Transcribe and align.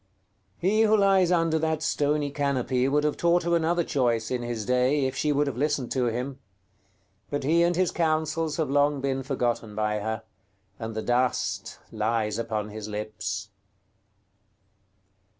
§XVIII. 0.61 0.67
He 0.71 0.81
who 0.81 0.97
lies 0.97 1.31
under 1.31 1.59
that 1.59 1.83
stony 1.83 2.31
canopy 2.31 2.87
would 2.87 3.03
have 3.03 3.15
taught 3.17 3.43
her 3.43 3.55
another 3.55 3.83
choice, 3.83 4.31
in 4.31 4.41
his 4.41 4.65
day, 4.65 5.05
if 5.05 5.15
she 5.15 5.31
would 5.31 5.45
have 5.45 5.57
listened 5.57 5.91
to 5.91 6.05
him; 6.07 6.39
but 7.29 7.43
he 7.43 7.61
and 7.61 7.75
his 7.75 7.91
counsels 7.91 8.57
have 8.57 8.71
long 8.71 8.99
been 8.99 9.21
forgotten 9.21 9.75
by 9.75 9.99
her, 9.99 10.23
and 10.79 10.95
the 10.95 11.03
dust 11.03 11.77
lies 11.91 12.39
upon 12.39 12.69
his 12.69 12.87
lips. 12.87 13.51